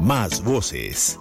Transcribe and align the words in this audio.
Más 0.00 0.42
voces. 0.42 1.18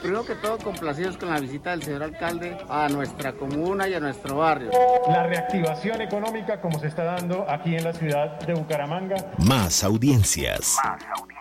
Primero 0.00 0.24
que 0.24 0.34
todo, 0.34 0.58
complacidos 0.58 1.16
con 1.16 1.30
la 1.30 1.38
visita 1.38 1.70
del 1.70 1.82
señor 1.82 2.02
alcalde 2.02 2.58
a 2.68 2.88
nuestra 2.88 3.32
comuna 3.32 3.88
y 3.88 3.94
a 3.94 4.00
nuestro 4.00 4.38
barrio. 4.38 4.70
La 5.08 5.24
reactivación 5.26 6.00
económica 6.00 6.60
como 6.60 6.78
se 6.80 6.88
está 6.88 7.04
dando 7.04 7.48
aquí 7.48 7.76
en 7.76 7.84
la 7.84 7.92
ciudad 7.92 8.40
de 8.40 8.54
Bucaramanga. 8.54 9.32
Más 9.38 9.84
audiencias. 9.84 10.76
Más 10.84 11.02
audiencias 11.18 11.36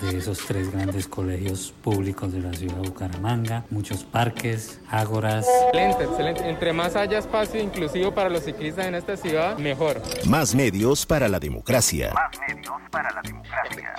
de 0.00 0.18
esos 0.18 0.38
tres 0.46 0.70
grandes 0.70 1.08
colegios 1.08 1.72
públicos 1.82 2.32
de 2.32 2.40
la 2.40 2.52
ciudad 2.52 2.74
de 2.74 2.88
Bucaramanga, 2.88 3.64
muchos 3.70 4.04
parques, 4.04 4.80
ágoras. 4.90 5.46
Excelente, 5.66 6.04
excelente. 6.04 6.48
Entre 6.48 6.72
más 6.72 6.96
haya 6.96 7.18
espacio 7.18 7.60
inclusivo 7.60 8.12
para 8.12 8.28
los 8.28 8.44
ciclistas 8.44 8.86
en 8.86 8.94
esta 8.94 9.16
ciudad, 9.16 9.56
mejor. 9.58 10.02
Más 10.26 10.54
medios 10.54 11.06
para 11.06 11.28
la 11.28 11.40
democracia. 11.40 12.12
Más 12.14 12.38
medios 12.40 12.55
para 12.90 13.12
la 13.12 13.22
democracia. 13.22 13.94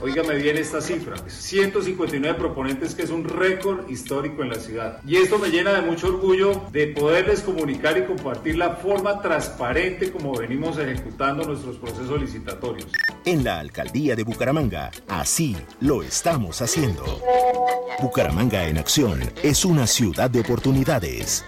Óigame 0.00 0.34
bien 0.34 0.58
esta 0.58 0.80
cifra, 0.80 1.16
159 1.28 2.38
proponentes 2.38 2.94
que 2.94 3.02
es 3.02 3.10
un 3.10 3.24
récord 3.24 3.88
histórico 3.88 4.42
en 4.42 4.50
la 4.50 4.56
ciudad. 4.56 5.00
Y 5.06 5.16
esto 5.16 5.38
me 5.38 5.48
llena 5.48 5.72
de 5.72 5.82
mucho 5.82 6.08
orgullo 6.08 6.62
de 6.72 6.88
poderles 6.88 7.40
comunicar 7.42 7.96
y 7.98 8.04
compartir 8.04 8.56
la 8.56 8.76
forma 8.76 9.20
transparente 9.20 10.10
como 10.10 10.36
venimos 10.36 10.78
ejecutando 10.78 11.44
nuestros 11.44 11.76
procesos 11.76 12.20
licitatorios. 12.20 12.90
En 13.24 13.44
la 13.44 13.60
alcaldía 13.60 14.16
de 14.16 14.24
Bucaramanga, 14.24 14.90
así 15.08 15.56
lo 15.80 16.02
estamos 16.02 16.60
haciendo. 16.60 17.04
Bucaramanga 18.00 18.66
en 18.66 18.78
acción 18.78 19.20
es 19.42 19.64
una 19.64 19.86
ciudad 19.86 20.28
de 20.30 20.40
oportunidades. 20.40 21.44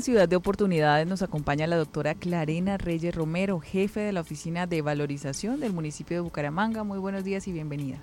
Ciudad 0.00 0.28
de 0.28 0.36
Oportunidades 0.36 1.06
nos 1.06 1.22
acompaña 1.22 1.66
la 1.66 1.76
doctora 1.76 2.14
Clarena 2.14 2.78
Reyes 2.78 3.14
Romero, 3.14 3.60
jefe 3.60 4.00
de 4.00 4.12
la 4.12 4.20
Oficina 4.20 4.66
de 4.66 4.82
Valorización 4.82 5.60
del 5.60 5.72
municipio 5.72 6.16
de 6.16 6.20
Bucaramanga. 6.20 6.84
Muy 6.84 6.98
buenos 6.98 7.24
días 7.24 7.48
y 7.48 7.52
bienvenida. 7.52 8.02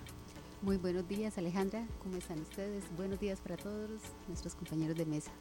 Muy 0.62 0.78
buenos 0.78 1.08
días, 1.08 1.38
Alejandra. 1.38 1.86
¿Cómo 2.02 2.18
están 2.18 2.40
ustedes? 2.40 2.84
Buenos 2.98 3.20
días 3.20 3.40
para 3.40 3.56
todos 3.56 3.90
nuestros 4.28 4.56
compañeros 4.56 4.98
de 4.98 5.06
mesa. 5.06 5.32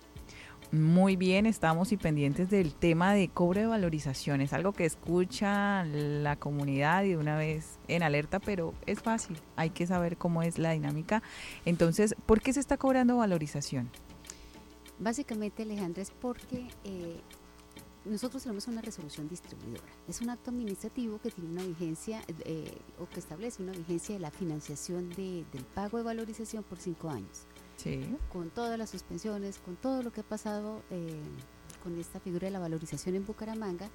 Muy 0.70 1.16
bien, 1.16 1.46
estamos 1.46 1.92
y 1.92 1.96
pendientes 1.96 2.50
del 2.50 2.74
tema 2.74 3.14
de 3.14 3.28
cobre 3.28 3.62
de 3.62 3.66
valorización. 3.66 4.41
Es 4.41 4.52
algo 4.52 4.72
que 4.72 4.84
escucha 4.84 5.84
la 5.84 6.36
comunidad 6.36 7.05
y 7.05 7.11
de 7.11 7.16
una 7.16 7.36
vez 7.36 7.78
en 7.89 8.02
alerta, 8.02 8.39
pero 8.39 8.74
es 8.86 9.01
fácil. 9.01 9.39
Hay 9.57 9.70
que 9.70 9.86
saber 9.86 10.17
cómo 10.17 10.42
es 10.42 10.58
la 10.58 10.73
dinámica. 10.73 11.23
Entonces, 11.64 12.14
¿por 12.27 12.40
qué 12.40 12.52
se 12.52 12.61
está 12.61 12.77
cobrando 12.77 13.17
valorización? 13.17 13.90
Básicamente, 14.98 15.62
Alejandra, 15.62 16.02
es 16.02 16.10
porque 16.10 16.68
eh, 16.84 17.20
nosotros 18.05 18.42
tenemos 18.42 18.66
una 18.68 18.80
resolución 18.80 19.28
distribuidora. 19.28 19.82
Es 20.08 20.20
un 20.20 20.30
acto 20.30 20.50
administrativo 20.50 21.18
que 21.18 21.30
tiene 21.30 21.50
una 21.50 21.64
vigencia 21.64 22.22
eh, 22.28 22.78
o 22.98 23.08
que 23.08 23.18
establece 23.18 23.62
una 23.62 23.72
vigencia 23.72 24.14
de 24.14 24.20
la 24.20 24.30
financiación 24.30 25.10
del 25.10 25.64
pago 25.74 25.98
de 25.98 26.04
valorización 26.04 26.62
por 26.62 26.78
cinco 26.78 27.10
años. 27.10 27.46
Sí. 27.77 28.04
Con 28.33 28.50
todas 28.50 28.78
las 28.78 28.90
suspensiones, 28.90 29.58
con 29.58 29.77
todo 29.77 30.02
lo 30.02 30.12
que 30.12 30.20
ha 30.20 30.24
pasado 30.24 30.83
eh, 30.90 31.20
con 31.83 31.98
esta 31.98 32.20
figura 32.20 32.46
de 32.46 32.52
la 32.52 32.60
valorización 32.60 33.16
en 33.16 33.27
Bucaramanga, 33.27 33.90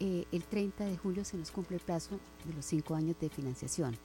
el 0.00 0.42
30 0.50 0.86
de 0.86 0.96
julio 0.96 1.24
se 1.24 1.36
nos 1.36 1.52
cumple 1.52 1.76
el 1.76 1.82
plazo 1.82 2.18
de 2.44 2.52
los 2.52 2.64
cinco 2.64 2.96
años 2.96 3.16
de 3.20 3.30
financiación. 3.30 3.96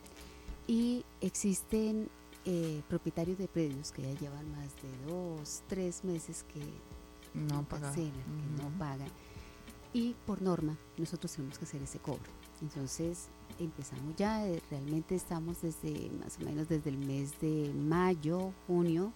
Y 0.67 1.03
existen 1.19 2.11
eh, 2.51 2.81
propietarios 2.89 3.37
de 3.37 3.47
predios 3.47 3.91
que 3.91 4.01
ya 4.01 4.19
llevan 4.19 4.51
más 4.53 4.75
de 4.81 4.89
dos, 5.07 5.61
tres 5.67 6.03
meses 6.03 6.43
que 6.51 6.59
no 7.35 7.63
pagan. 7.63 7.93
que 7.93 8.11
no 8.57 8.69
pagan. 8.79 9.07
Y 9.93 10.15
por 10.25 10.41
norma, 10.41 10.75
nosotros 10.97 11.31
tenemos 11.31 11.59
que 11.59 11.65
hacer 11.65 11.83
ese 11.83 11.99
cobro. 11.99 12.31
Entonces, 12.63 13.27
empezamos 13.59 14.15
ya, 14.15 14.47
eh, 14.47 14.63
realmente 14.71 15.13
estamos 15.13 15.61
desde 15.61 16.09
más 16.23 16.39
o 16.39 16.45
menos 16.45 16.67
desde 16.67 16.89
el 16.89 16.97
mes 16.97 17.39
de 17.39 17.71
mayo, 17.71 18.51
junio, 18.65 19.13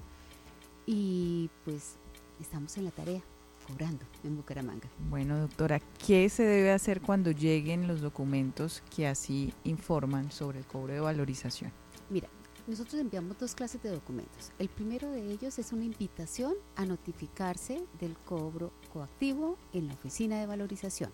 y 0.85 1.50
pues 1.65 1.95
estamos 2.39 2.77
en 2.77 2.85
la 2.85 2.91
tarea 2.91 3.21
cobrando 3.67 4.05
en 4.23 4.35
Bucaramanga. 4.35 4.88
Bueno, 5.09 5.39
doctora, 5.39 5.81
¿qué 6.05 6.29
se 6.29 6.44
debe 6.44 6.71
hacer 6.71 7.01
cuando 7.01 7.31
lleguen 7.31 7.88
los 7.88 8.00
documentos 8.00 8.83
que 8.95 9.07
así 9.07 9.51
informan 9.63 10.31
sobre 10.31 10.59
el 10.59 10.65
cobro 10.67 10.94
de 10.94 11.00
valorización? 11.00 11.71
Mira, 12.11 12.29
nosotros 12.68 13.01
enviamos 13.01 13.38
dos 13.38 13.56
clases 13.56 13.81
de 13.84 13.90
documentos. 13.90 14.51
El 14.57 14.69
primero 14.69 15.12
de 15.12 15.31
ellos 15.31 15.59
es 15.59 15.74
una 15.74 15.85
invitación 15.85 16.53
a 16.75 16.85
notificarse 16.85 17.84
del 18.00 18.16
cobro 18.18 18.72
coactivo 18.91 19.57
en 19.74 19.88
la 19.88 19.94
oficina 19.94 20.40
de 20.40 20.47
valorización. 20.47 21.12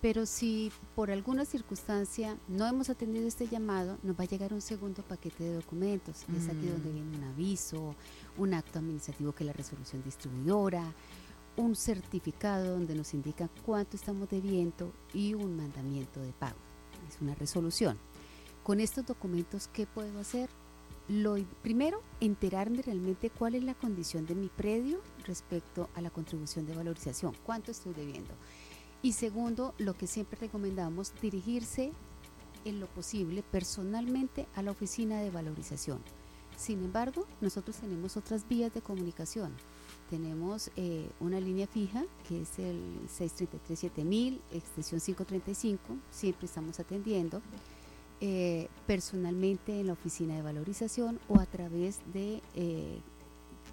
Pero 0.00 0.26
si 0.26 0.70
por 0.94 1.10
alguna 1.10 1.44
circunstancia 1.44 2.38
no 2.46 2.66
hemos 2.66 2.88
atendido 2.88 3.26
este 3.26 3.48
llamado, 3.48 3.98
nos 4.04 4.16
va 4.16 4.24
a 4.24 4.28
llegar 4.28 4.52
un 4.52 4.60
segundo 4.60 5.02
paquete 5.02 5.42
de 5.42 5.54
documentos. 5.54 6.24
Es 6.36 6.48
aquí 6.48 6.66
donde 6.66 6.90
mm. 6.90 6.92
viene 6.92 7.16
un 7.16 7.24
aviso, 7.24 7.96
un 8.36 8.54
acto 8.54 8.78
administrativo 8.78 9.32
que 9.32 9.42
es 9.42 9.48
la 9.48 9.52
resolución 9.52 10.02
distribuidora, 10.04 10.94
un 11.56 11.74
certificado 11.74 12.72
donde 12.74 12.94
nos 12.94 13.12
indica 13.12 13.48
cuánto 13.66 13.96
estamos 13.96 14.28
debiendo 14.28 14.92
y 15.12 15.34
un 15.34 15.56
mandamiento 15.56 16.20
de 16.20 16.32
pago. 16.32 16.58
Es 17.08 17.20
una 17.20 17.34
resolución. 17.34 17.98
Con 18.62 18.78
estos 18.78 19.04
documentos, 19.04 19.68
¿qué 19.72 19.86
puedo 19.86 20.20
hacer? 20.20 20.48
Lo 21.08 21.36
primero, 21.62 22.02
enterarme 22.20 22.82
realmente 22.82 23.30
cuál 23.30 23.54
es 23.54 23.64
la 23.64 23.74
condición 23.74 24.26
de 24.26 24.34
mi 24.34 24.48
predio 24.48 25.00
respecto 25.24 25.88
a 25.94 26.02
la 26.02 26.10
contribución 26.10 26.66
de 26.66 26.74
valorización, 26.74 27.34
cuánto 27.44 27.70
estoy 27.70 27.94
debiendo. 27.94 28.34
Y 29.00 29.12
segundo, 29.12 29.74
lo 29.78 29.96
que 29.96 30.06
siempre 30.06 30.38
recomendamos, 30.38 31.12
dirigirse 31.22 31.92
en 32.66 32.80
lo 32.80 32.86
posible 32.88 33.42
personalmente 33.42 34.46
a 34.54 34.62
la 34.62 34.72
oficina 34.72 35.20
de 35.20 35.30
valorización. 35.30 36.00
Sin 36.58 36.82
embargo, 36.82 37.26
nosotros 37.40 37.76
tenemos 37.76 38.16
otras 38.16 38.46
vías 38.46 38.74
de 38.74 38.82
comunicación. 38.82 39.54
Tenemos 40.10 40.70
eh, 40.76 41.08
una 41.20 41.38
línea 41.40 41.66
fija 41.66 42.04
que 42.28 42.42
es 42.42 42.58
el 42.58 42.82
633-7000, 43.08 44.40
extensión 44.50 45.00
535, 45.00 45.80
siempre 46.10 46.46
estamos 46.46 46.80
atendiendo. 46.80 47.40
Eh, 48.20 48.68
personalmente 48.88 49.78
en 49.78 49.86
la 49.86 49.92
oficina 49.92 50.34
de 50.34 50.42
valorización 50.42 51.20
o 51.28 51.38
a 51.38 51.46
través 51.46 52.00
de, 52.12 52.42
eh, 52.56 52.98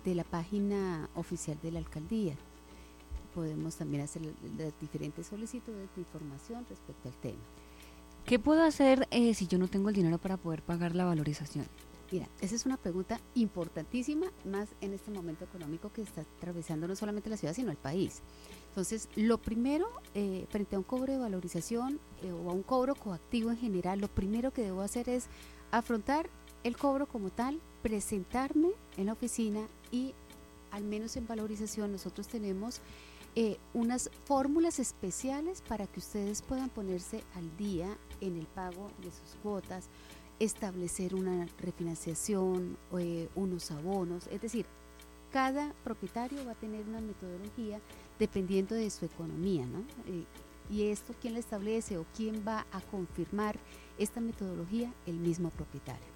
de 0.04 0.14
la 0.14 0.24
página 0.24 1.10
oficial 1.16 1.58
de 1.64 1.72
la 1.72 1.80
alcaldía. 1.80 2.36
Podemos 3.34 3.76
también 3.76 4.04
hacer 4.04 4.22
las 4.58 4.80
diferentes 4.80 5.26
solicitudes 5.26 5.90
de 5.96 6.02
información 6.02 6.64
respecto 6.70 7.10
al 7.10 7.16
tema. 7.16 7.42
¿Qué 8.24 8.38
puedo 8.38 8.64
hacer 8.64 9.08
eh, 9.10 9.34
si 9.34 9.48
yo 9.48 9.58
no 9.58 9.68
tengo 9.68 9.90
el 9.90 9.96
dinero 9.96 10.20
para 10.20 10.38
poder 10.38 10.62
pagar 10.62 10.96
la 10.96 11.06
valorización? 11.06 11.66
Mira, 12.12 12.30
esa 12.40 12.56
es 12.56 12.66
una 12.66 12.78
pregunta 12.78 13.20
importantísima, 13.34 14.28
más 14.46 14.70
en 14.82 14.94
este 14.94 15.10
momento 15.10 15.44
económico 15.44 15.92
que 15.92 16.04
está 16.04 16.22
atravesando 16.22 16.88
no 16.88 16.96
solamente 16.96 17.30
la 17.30 17.38
ciudad, 17.38 17.54
sino 17.54 17.72
el 17.72 17.78
país. 17.78 18.22
Entonces, 18.70 19.10
lo 19.16 19.40
primero, 19.40 19.88
eh, 20.14 20.46
frente 20.50 20.76
a 20.76 20.80
un 20.80 20.84
cobro 20.84 21.14
de 21.14 21.18
valorización 21.18 22.00
eh, 22.22 22.32
o 22.32 22.50
a 22.50 22.54
un 22.54 22.62
cobro 22.62 22.94
coactivo 22.94 23.50
en 23.50 23.58
general, 23.58 24.00
lo 24.00 24.08
primero 24.08 24.52
que 24.52 24.62
debo 24.62 24.82
hacer 24.82 25.10
es 25.10 25.28
afrontar 25.72 26.30
el 26.64 26.78
cobro 26.78 27.08
como 27.08 27.32
tal, 27.32 27.60
presentarme 27.82 28.70
en 28.98 29.08
la 29.08 29.14
oficina 29.14 29.68
y 29.92 30.14
al 30.72 30.84
menos 30.84 31.16
en 31.16 31.26
valorización 31.26 31.92
nosotros 31.92 32.28
tenemos 32.28 32.82
eh, 33.36 33.58
unas 33.74 34.10
fórmulas 34.26 34.80
especiales 34.80 35.62
para 35.62 35.88
que 35.88 36.00
ustedes 36.00 36.42
puedan 36.42 36.70
ponerse 36.70 37.24
al 37.36 37.56
día 37.58 37.98
en 38.22 38.38
el 38.38 38.46
pago 38.46 38.90
de 39.02 39.12
sus 39.12 39.36
cuotas, 39.42 39.90
establecer 40.40 41.16
una 41.16 41.48
refinanciación, 41.60 42.78
unos 43.36 43.72
abonos, 43.72 44.28
es 44.28 44.42
decir, 44.42 44.66
cada 45.32 45.74
propietario 45.84 46.46
va 46.46 46.54
a 46.54 46.56
tener 46.56 46.88
una 46.88 47.02
metodología 47.02 47.82
dependiendo 48.20 48.76
de 48.76 48.90
su 48.90 49.06
economía, 49.06 49.66
¿no? 49.66 49.80
Eh, 50.08 50.24
y 50.70 50.84
esto, 50.90 51.14
¿quién 51.22 51.34
la 51.34 51.40
establece 51.40 51.98
o 51.98 52.06
quién 52.16 52.44
va 52.48 52.66
a 52.72 52.82
confirmar 52.82 53.58
esta 53.98 54.22
metodología? 54.22 54.94
El 55.06 55.18
mismo 55.18 55.50
propietario. 55.50 56.16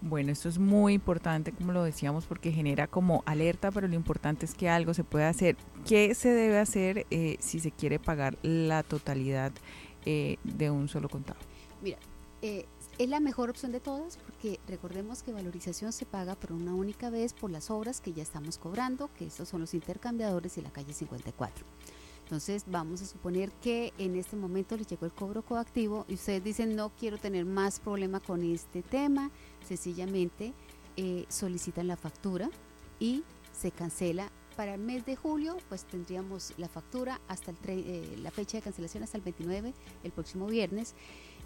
Bueno, 0.00 0.32
esto 0.32 0.48
es 0.50 0.58
muy 0.58 0.92
importante, 0.92 1.52
como 1.52 1.72
lo 1.72 1.82
decíamos, 1.82 2.26
porque 2.26 2.52
genera 2.52 2.86
como 2.86 3.22
alerta, 3.24 3.70
pero 3.70 3.88
lo 3.88 3.94
importante 3.94 4.44
es 4.44 4.54
que 4.54 4.68
algo 4.68 4.92
se 4.92 5.02
pueda 5.02 5.28
hacer. 5.30 5.56
¿Qué 5.86 6.14
se 6.14 6.28
debe 6.30 6.58
hacer 6.58 7.06
eh, 7.10 7.36
si 7.38 7.58
se 7.58 7.70
quiere 7.70 7.98
pagar 7.98 8.36
la 8.42 8.82
totalidad 8.82 9.52
eh, 10.04 10.36
de 10.44 10.70
un 10.70 10.88
solo 10.88 11.08
contado? 11.08 11.38
Mira, 11.82 11.96
eh, 12.42 12.66
es 12.98 13.08
la 13.08 13.20
mejor 13.20 13.50
opción 13.50 13.72
de 13.72 13.80
todas 13.80 14.16
porque 14.18 14.60
recordemos 14.68 15.22
que 15.22 15.32
valorización 15.32 15.92
se 15.92 16.06
paga 16.06 16.36
por 16.36 16.52
una 16.52 16.74
única 16.74 17.10
vez 17.10 17.32
por 17.32 17.50
las 17.50 17.70
obras 17.70 18.00
que 18.00 18.12
ya 18.12 18.22
estamos 18.22 18.58
cobrando, 18.58 19.10
que 19.14 19.26
estos 19.26 19.48
son 19.48 19.60
los 19.60 19.74
intercambiadores 19.74 20.56
y 20.58 20.62
la 20.62 20.70
calle 20.70 20.92
54. 20.92 21.64
Entonces 22.22 22.64
vamos 22.66 23.02
a 23.02 23.06
suponer 23.06 23.50
que 23.52 23.92
en 23.98 24.16
este 24.16 24.36
momento 24.36 24.76
les 24.76 24.86
llegó 24.86 25.06
el 25.06 25.12
cobro 25.12 25.42
coactivo 25.42 26.06
y 26.08 26.14
ustedes 26.14 26.42
dicen 26.42 26.74
no 26.76 26.90
quiero 26.90 27.18
tener 27.18 27.44
más 27.44 27.80
problema 27.80 28.20
con 28.20 28.42
este 28.42 28.82
tema, 28.82 29.30
sencillamente 29.66 30.54
eh, 30.96 31.26
solicitan 31.28 31.88
la 31.88 31.96
factura 31.96 32.48
y 33.00 33.24
se 33.52 33.70
cancela. 33.72 34.30
Para 34.56 34.74
el 34.74 34.80
mes 34.80 35.04
de 35.04 35.16
julio 35.16 35.56
pues 35.68 35.84
tendríamos 35.84 36.54
la 36.58 36.68
factura 36.68 37.20
hasta 37.26 37.50
el 37.50 37.56
eh, 37.66 38.16
la 38.22 38.30
fecha 38.30 38.58
de 38.58 38.62
cancelación 38.62 39.02
hasta 39.02 39.18
el 39.18 39.24
29, 39.24 39.74
el 40.04 40.12
próximo 40.12 40.46
viernes 40.46 40.94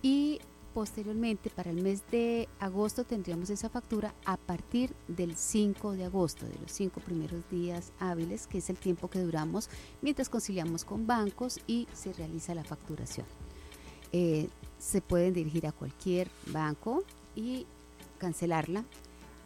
y 0.02 0.40
Posteriormente, 0.74 1.50
para 1.50 1.70
el 1.70 1.82
mes 1.82 2.02
de 2.10 2.48
agosto 2.60 3.04
tendríamos 3.04 3.48
esa 3.50 3.70
factura 3.70 4.14
a 4.24 4.36
partir 4.36 4.94
del 5.08 5.34
5 5.34 5.92
de 5.92 6.04
agosto, 6.04 6.46
de 6.46 6.58
los 6.58 6.70
cinco 6.70 7.00
primeros 7.00 7.48
días 7.50 7.92
hábiles, 7.98 8.46
que 8.46 8.58
es 8.58 8.68
el 8.68 8.76
tiempo 8.76 9.08
que 9.08 9.20
duramos 9.20 9.70
mientras 10.02 10.28
conciliamos 10.28 10.84
con 10.84 11.06
bancos 11.06 11.58
y 11.66 11.88
se 11.94 12.12
realiza 12.12 12.54
la 12.54 12.64
facturación. 12.64 13.26
Eh, 14.12 14.48
se 14.78 15.00
pueden 15.00 15.32
dirigir 15.34 15.66
a 15.66 15.72
cualquier 15.72 16.30
banco 16.46 17.02
y 17.34 17.66
cancelarla. 18.18 18.84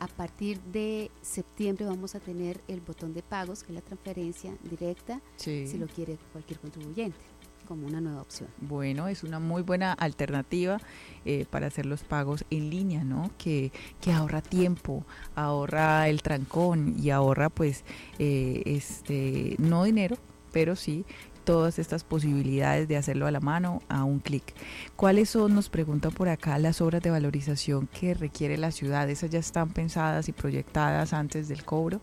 A 0.01 0.09
partir 0.09 0.61
de 0.61 1.13
septiembre 1.23 1.87
vamos 1.87 2.17
a 2.17 2.21
tener 2.21 2.61
el 2.67 2.81
botón 2.81 3.15
de 3.15 3.23
pagos, 3.23 3.63
que 3.63 3.69
es 3.69 3.75
la 3.77 3.81
transferencia 3.81 4.53
directa, 4.69 5.21
si 5.37 5.79
lo 5.79 5.87
quiere 5.87 6.19
cualquier 6.33 6.59
contribuyente 6.59 7.32
como 7.67 7.87
una 7.87 8.01
nueva 8.01 8.23
opción. 8.23 8.49
Bueno, 8.61 9.09
es 9.09 9.23
una 9.23 9.39
muy 9.39 9.63
buena 9.63 9.93
alternativa 9.93 10.79
eh, 11.25 11.47
para 11.51 11.67
hacer 11.67 11.87
los 11.87 12.03
pagos 12.03 12.45
en 12.51 12.71
línea, 12.71 13.05
¿no? 13.05 13.31
Que, 13.39 13.73
que, 14.01 14.13
ahorra 14.13 14.43
tiempo, 14.43 15.05
ahorra 15.35 16.09
el 16.09 16.23
trancón 16.23 16.95
y 16.99 17.11
ahorra 17.11 17.49
pues 17.49 17.85
eh, 18.19 18.63
este 18.67 19.57
no 19.59 19.85
dinero, 19.85 20.17
pero 20.53 20.77
sí 20.77 21.05
todas 21.45 21.79
estas 21.79 22.05
posibilidades 22.05 22.89
de 22.89 22.97
hacerlo 22.97 23.27
a 23.27 23.31
la 23.31 23.41
mano 23.41 23.83
a 23.89 24.05
un 24.05 24.21
clic. 24.21 24.55
¿Cuáles 24.97 25.31
son, 25.31 25.55
nos 25.55 25.69
preguntan 25.69 26.13
por 26.13 26.29
acá, 26.29 26.59
las 26.59 26.81
obras 26.81 27.03
de 27.03 27.11
valorización 27.11 27.89
que 27.89 28.15
requiere 28.15 28.57
la 28.59 28.71
ciudad? 28.71 29.09
¿Esas 29.11 29.31
ya 29.31 29.39
están 29.39 29.71
pensadas 29.71 30.29
y 30.29 30.33
proyectadas 30.33 31.13
antes 31.13 31.49
del 31.49 31.65
cobro? 31.65 32.01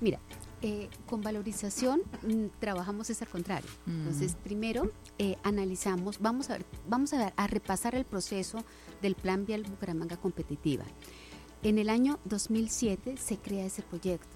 Mira, 0.00 0.18
eh, 0.62 0.88
con 1.06 1.22
valorización 1.22 2.02
mm, 2.22 2.58
trabajamos 2.58 3.10
es 3.10 3.22
al 3.22 3.28
contrario. 3.28 3.70
Entonces, 3.86 4.36
primero 4.42 4.90
eh, 5.18 5.36
analizamos, 5.42 6.18
vamos 6.20 6.50
a 6.50 6.54
ver, 6.54 6.66
vamos 6.88 7.12
a, 7.12 7.32
a 7.36 7.46
repasar 7.46 7.94
el 7.94 8.04
proceso 8.04 8.64
del 9.00 9.14
Plan 9.14 9.46
Vial 9.46 9.64
Bucaramanga 9.64 10.16
Competitiva. 10.16 10.84
En 11.62 11.78
el 11.78 11.90
año 11.90 12.18
2007 12.24 13.16
se 13.18 13.36
crea 13.36 13.66
ese 13.66 13.82
proyecto, 13.82 14.26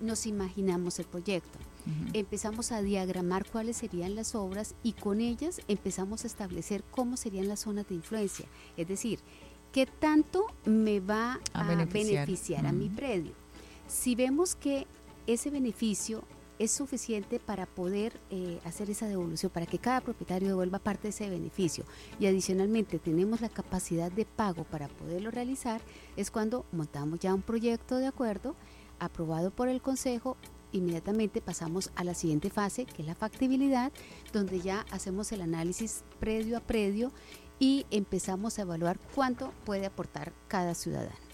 nos 0.00 0.26
imaginamos 0.26 0.98
el 0.98 1.06
proyecto, 1.06 1.58
empezamos 2.12 2.72
a 2.72 2.82
diagramar 2.82 3.46
cuáles 3.50 3.78
serían 3.78 4.14
las 4.14 4.34
obras 4.34 4.74
y 4.82 4.92
con 4.92 5.22
ellas 5.22 5.62
empezamos 5.66 6.24
a 6.24 6.26
establecer 6.26 6.84
cómo 6.90 7.16
serían 7.16 7.48
las 7.48 7.60
zonas 7.60 7.88
de 7.88 7.94
influencia, 7.94 8.44
es 8.76 8.86
decir, 8.86 9.20
qué 9.72 9.86
tanto 9.86 10.44
me 10.66 11.00
va 11.00 11.40
a, 11.54 11.64
beneficiar, 11.66 12.66
a 12.66 12.72
mi 12.72 12.90
predio. 12.90 13.32
Si 13.86 14.14
vemos 14.14 14.54
que 14.54 14.86
ese 15.28 15.50
beneficio 15.50 16.24
es 16.58 16.72
suficiente 16.72 17.38
para 17.38 17.66
poder 17.66 18.18
eh, 18.30 18.60
hacer 18.64 18.90
esa 18.90 19.06
devolución, 19.06 19.52
para 19.52 19.66
que 19.66 19.78
cada 19.78 20.00
propietario 20.00 20.48
devuelva 20.48 20.78
parte 20.78 21.02
de 21.04 21.08
ese 21.10 21.28
beneficio. 21.28 21.84
Y 22.18 22.26
adicionalmente 22.26 22.98
tenemos 22.98 23.40
la 23.40 23.48
capacidad 23.48 24.10
de 24.10 24.24
pago 24.24 24.64
para 24.64 24.88
poderlo 24.88 25.30
realizar, 25.30 25.80
es 26.16 26.30
cuando 26.30 26.64
montamos 26.72 27.20
ya 27.20 27.34
un 27.34 27.42
proyecto 27.42 27.98
de 27.98 28.06
acuerdo 28.06 28.56
aprobado 28.98 29.50
por 29.50 29.68
el 29.68 29.82
Consejo. 29.82 30.36
Inmediatamente 30.72 31.40
pasamos 31.40 31.90
a 31.94 32.04
la 32.04 32.14
siguiente 32.14 32.50
fase, 32.50 32.86
que 32.86 33.02
es 33.02 33.08
la 33.08 33.14
factibilidad, 33.14 33.92
donde 34.32 34.60
ya 34.60 34.84
hacemos 34.90 35.30
el 35.32 35.42
análisis 35.42 36.04
predio 36.20 36.56
a 36.56 36.60
predio 36.60 37.12
y 37.58 37.86
empezamos 37.90 38.58
a 38.58 38.62
evaluar 38.62 38.98
cuánto 39.14 39.52
puede 39.64 39.86
aportar 39.86 40.32
cada 40.48 40.74
ciudadano 40.74 41.27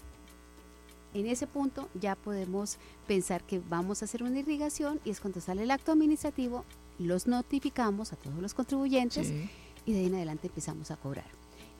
en 1.15 1.27
ese 1.27 1.47
punto 1.47 1.89
ya 1.99 2.15
podemos 2.15 2.77
pensar 3.07 3.43
que 3.43 3.59
vamos 3.59 4.01
a 4.01 4.05
hacer 4.05 4.21
una 4.21 4.39
irrigación 4.39 4.99
y 5.05 5.11
es 5.11 5.21
cuando 5.21 5.39
sale 5.39 5.63
el 5.63 5.71
acto 5.71 5.93
administrativo, 5.93 6.65
los 6.99 7.25
notificamos 7.25 8.13
a 8.13 8.17
todos 8.17 8.37
los 8.37 8.53
contribuyentes 8.53 9.31
y 9.85 9.93
de 9.93 9.99
ahí 9.99 10.05
en 10.07 10.15
adelante 10.15 10.47
empezamos 10.47 10.91
a 10.91 10.97
cobrar. 10.97 11.25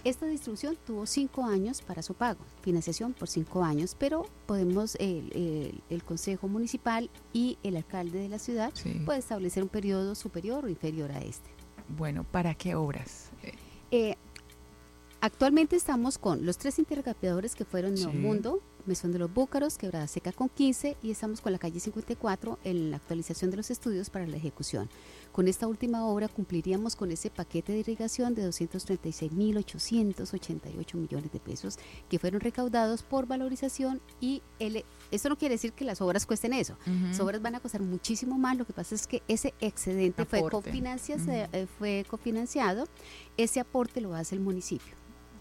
Esta 0.06 0.28
distribución 0.28 0.78
tuvo 0.86 1.06
cinco 1.08 1.44
años 1.44 1.82
para 1.82 2.04
su 2.04 2.14
pago, 2.14 2.40
financiación 2.62 3.14
por 3.14 3.28
cinco 3.28 3.64
años, 3.64 3.96
pero 3.98 4.28
podemos, 4.46 4.96
el, 5.00 5.82
Consejo 6.06 6.48
Municipal 6.48 7.10
y 7.34 7.58
el 7.64 7.76
alcalde 7.76 8.20
de 8.20 8.30
la 8.30 8.38
ciudad 8.38 8.72
puede 9.04 9.20
establecer 9.20 9.64
un 9.64 9.70
periodo 9.70 10.14
superior 10.14 10.64
o 10.64 10.70
inferior 10.70 11.12
a 11.12 11.20
este. 11.20 11.50
Bueno, 11.98 12.24
¿para 12.24 12.54
qué 12.54 12.76
obras? 12.76 13.32
Eh, 13.90 14.16
actualmente 15.22 15.76
estamos 15.76 16.20
con 16.20 16.46
los 16.46 16.58
tres 16.60 16.78
intercambiadores 16.78 17.56
que 17.56 17.66
fueron 17.66 17.98
sí. 17.98 18.06
Mundo, 18.06 18.62
Mesón 18.88 19.12
de 19.12 19.20
los 19.20 19.32
Búcaros, 19.34 19.78
Quebrada 19.78 20.08
Seca 20.08 20.32
con 20.32 20.48
15 20.50 20.98
y 21.02 21.12
estamos 21.12 21.42
con 21.42 21.52
la 21.52 21.60
calle 21.60 21.80
54 21.80 22.60
en 22.64 22.92
la 22.92 22.98
actualización 22.98 23.52
de 23.52 23.58
los 23.58 23.70
estudios 23.72 24.10
para 24.10 24.26
la 24.28 24.38
ejecución. 24.38 24.90
Con 25.32 25.48
esta 25.48 25.68
última 25.68 26.06
obra 26.06 26.28
cumpliríamos 26.28 26.96
con 26.96 27.12
ese 27.12 27.30
paquete 27.30 27.74
de 27.74 27.80
irrigación 27.80 28.36
de 28.36 28.48
236.888 28.48 30.96
millones 30.96 31.32
de 31.32 31.40
pesos 31.40 31.78
que 32.10 32.20
fueron 32.20 32.42
recaudados 32.42 33.02
por 33.04 33.28
valorización 33.28 34.02
y 34.22 34.42
el, 34.60 34.84
esto 35.12 35.30
no 35.30 35.38
quiere 35.38 35.56
decir 35.56 35.74
que 35.74 35.86
las 35.86 36.02
obras 36.02 36.26
cuesten 36.26 36.54
eso. 36.54 36.78
Las 36.86 37.20
obras 37.20 37.42
van 37.42 37.56
a 37.56 37.60
costar 37.60 37.82
muchísimo 37.82 38.38
más. 38.38 38.58
Lo 38.58 38.66
que 38.66 38.74
pasa 38.74 38.96
es 38.96 39.08
que 39.08 39.22
ese 39.28 39.54
excedente 39.60 40.26
fue, 40.26 40.40
eh, 40.40 41.68
fue 41.78 42.06
cofinanciado. 42.08 42.88
Ese 43.38 43.60
aporte 43.60 44.02
lo 44.02 44.16
hace 44.16 44.36
el 44.36 44.42
municipio. 44.42 44.96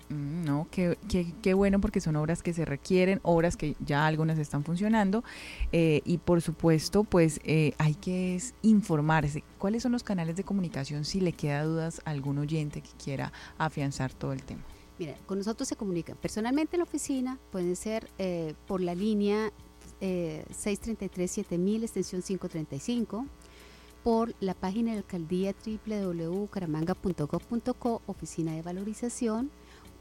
Mm, 0.08 0.44
no, 0.44 0.68
qué, 0.70 0.96
qué, 1.42 1.54
bueno 1.54 1.80
porque 1.80 2.00
son 2.00 2.16
obras 2.16 2.42
que 2.42 2.52
se 2.52 2.64
requieren, 2.64 3.20
obras 3.22 3.56
que 3.56 3.74
ya 3.80 4.06
algunas 4.06 4.38
están 4.38 4.62
funcionando 4.62 5.24
eh, 5.72 6.02
y 6.04 6.18
por 6.18 6.42
supuesto 6.42 7.04
pues 7.04 7.40
eh, 7.44 7.72
hay 7.78 7.94
que 7.94 8.40
informarse 8.62 9.42
cuáles 9.58 9.82
son 9.82 9.92
los 9.92 10.02
canales 10.02 10.36
de 10.36 10.44
comunicación 10.44 11.04
si 11.04 11.20
le 11.20 11.32
queda 11.32 11.64
dudas 11.64 12.02
a 12.04 12.10
algún 12.10 12.38
oyente 12.38 12.82
que 12.82 12.90
quiera 13.02 13.32
afianzar 13.56 14.12
todo 14.12 14.32
el 14.32 14.42
tema. 14.42 14.62
Mira, 14.98 15.14
con 15.26 15.38
nosotros 15.38 15.68
se 15.68 15.76
comunican 15.76 16.16
personalmente 16.16 16.76
en 16.76 16.80
la 16.80 16.84
oficina, 16.84 17.38
pueden 17.50 17.74
ser 17.74 18.08
eh, 18.18 18.54
por 18.66 18.80
la 18.80 18.94
línea 18.94 19.52
633-7000, 20.00 21.82
extensión 21.82 22.20
535 22.20 23.26
por 24.04 24.34
la 24.40 24.52
página 24.52 24.90
de 24.90 24.96
la 24.96 25.00
alcaldía 25.00 25.54
www.caramanga.gov.co, 25.64 28.02
oficina 28.06 28.52
de 28.52 28.60
valorización, 28.60 29.50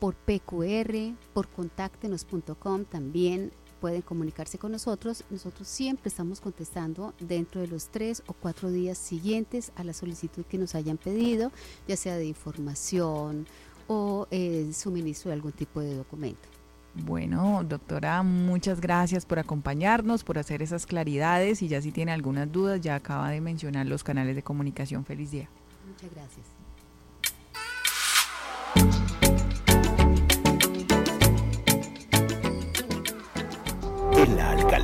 por 0.03 0.15
PQR, 0.15 1.15
por 1.33 1.47
contáctenos.com 1.47 2.83
también 2.83 3.53
pueden 3.79 4.01
comunicarse 4.01 4.57
con 4.57 4.73
nosotros. 4.73 5.23
Nosotros 5.29 5.65
siempre 5.65 6.09
estamos 6.09 6.41
contestando 6.41 7.13
dentro 7.21 7.61
de 7.61 7.67
los 7.67 7.87
tres 7.87 8.21
o 8.27 8.33
cuatro 8.33 8.69
días 8.69 8.97
siguientes 8.97 9.71
a 9.77 9.85
la 9.85 9.93
solicitud 9.93 10.43
que 10.43 10.57
nos 10.57 10.75
hayan 10.75 10.97
pedido, 10.97 11.53
ya 11.87 11.95
sea 11.95 12.17
de 12.17 12.25
información 12.25 13.47
o 13.87 14.27
eh, 14.29 14.71
suministro 14.73 15.29
de 15.29 15.35
algún 15.35 15.53
tipo 15.53 15.79
de 15.79 15.95
documento. 15.95 16.49
Bueno, 16.95 17.63
doctora, 17.63 18.23
muchas 18.23 18.81
gracias 18.81 19.25
por 19.25 19.39
acompañarnos, 19.39 20.25
por 20.25 20.37
hacer 20.37 20.61
esas 20.61 20.85
claridades 20.85 21.61
y 21.61 21.69
ya 21.69 21.81
si 21.81 21.93
tiene 21.93 22.11
algunas 22.11 22.51
dudas, 22.51 22.81
ya 22.81 22.95
acaba 22.95 23.29
de 23.29 23.39
mencionar 23.39 23.85
los 23.85 24.03
canales 24.03 24.35
de 24.35 24.43
comunicación. 24.43 25.05
Feliz 25.05 25.31
día. 25.31 25.47
Muchas 25.87 26.13
gracias. 26.13 26.52